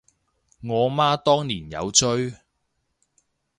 [0.63, 2.33] 我媽當年有追